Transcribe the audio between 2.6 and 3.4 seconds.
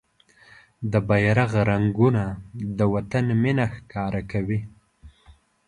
د وطن